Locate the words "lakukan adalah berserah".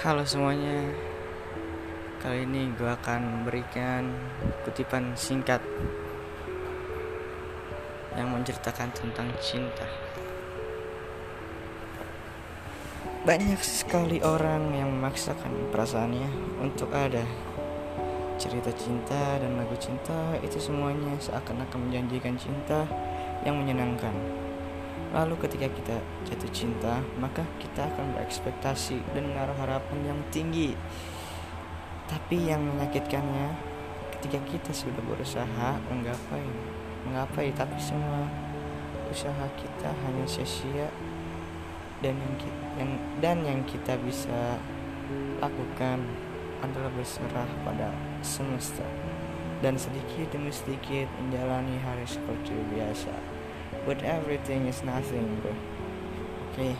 45.42-47.48